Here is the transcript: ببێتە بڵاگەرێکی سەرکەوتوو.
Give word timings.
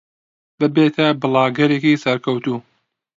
ببێتە 0.59 1.07
بڵاگەرێکی 1.21 1.99
سەرکەوتوو. 2.03 2.59